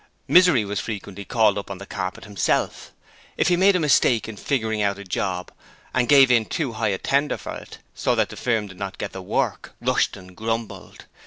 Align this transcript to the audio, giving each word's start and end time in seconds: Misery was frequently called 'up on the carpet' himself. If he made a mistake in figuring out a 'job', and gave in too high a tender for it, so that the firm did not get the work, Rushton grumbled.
Misery 0.27 0.65
was 0.65 0.79
frequently 0.79 1.23
called 1.25 1.59
'up 1.59 1.69
on 1.69 1.77
the 1.77 1.85
carpet' 1.85 2.23
himself. 2.23 2.91
If 3.37 3.49
he 3.49 3.55
made 3.55 3.75
a 3.75 3.79
mistake 3.79 4.27
in 4.27 4.35
figuring 4.35 4.81
out 4.81 4.97
a 4.97 5.03
'job', 5.03 5.51
and 5.93 6.09
gave 6.09 6.31
in 6.31 6.45
too 6.45 6.71
high 6.73 6.87
a 6.87 6.97
tender 6.97 7.37
for 7.37 7.55
it, 7.57 7.77
so 7.93 8.15
that 8.15 8.29
the 8.29 8.35
firm 8.35 8.65
did 8.65 8.79
not 8.79 8.97
get 8.97 9.11
the 9.11 9.21
work, 9.21 9.75
Rushton 9.79 10.33
grumbled. 10.33 11.05